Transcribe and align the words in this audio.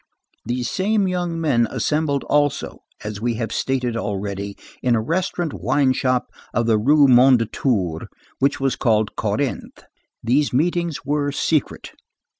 These 0.45 0.67
same 0.67 1.07
young 1.07 1.39
men 1.39 1.67
assembled 1.69 2.23
also, 2.23 2.79
as 3.03 3.21
we 3.21 3.35
have 3.35 3.51
stated 3.51 3.95
already, 3.95 4.57
in 4.81 4.95
a 4.95 4.99
restaurant 4.99 5.53
wine 5.53 5.93
shop 5.93 6.31
of 6.55 6.65
the 6.65 6.79
Rue 6.79 7.05
Mondétour 7.07 8.07
which 8.39 8.59
was 8.59 8.75
called 8.75 9.15
Corinthe. 9.15 9.83
These 10.23 10.53
meetings 10.53 11.05
were 11.05 11.31
secret. 11.31 11.91